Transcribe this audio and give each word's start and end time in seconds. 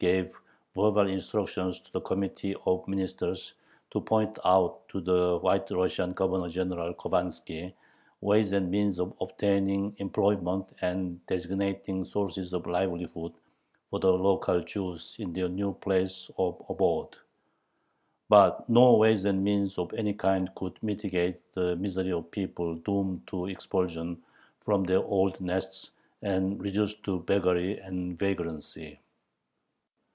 gave 0.01 0.33
verbal 0.73 1.07
instructions 1.07 1.79
to 1.79 1.91
the 1.93 2.01
Committee 2.01 2.55
of 2.65 2.87
Ministers, 2.87 3.53
to 3.91 4.01
point 4.01 4.39
out 4.43 4.89
to 4.89 4.99
the 4.99 5.37
White 5.43 5.69
Russian 5.69 6.13
Governor 6.13 6.49
General 6.49 6.91
Khovanski 6.95 7.71
"ways 8.19 8.51
and 8.53 8.71
means 8.71 8.99
of 8.99 9.13
obtaining 9.21 9.93
employment 9.99 10.71
and 10.81 11.23
designating 11.27 12.03
sources 12.03 12.51
of 12.51 12.65
livelihood 12.65 13.33
for 13.91 13.99
the 13.99 14.11
local 14.11 14.61
Jews 14.61 15.17
in 15.19 15.33
their 15.33 15.49
new 15.49 15.73
places 15.73 16.31
of 16.35 16.59
abode." 16.67 17.15
But 18.27 18.67
no 18.67 18.95
"ways 18.95 19.25
and 19.25 19.43
means" 19.43 19.77
of 19.77 19.93
any 19.93 20.15
kind 20.15 20.49
could 20.55 20.81
mitigate 20.81 21.39
the 21.53 21.75
misery 21.75 22.11
of 22.11 22.31
people 22.31 22.73
doomed 22.73 23.27
to 23.27 23.45
expulsion 23.45 24.17
from 24.61 24.83
their 24.83 25.03
old 25.05 25.39
nests 25.39 25.91
and 26.23 26.59
reduced 26.59 27.03
to 27.03 27.19
beggary 27.19 27.77
and 27.77 28.17
vagrancy. 28.17 28.99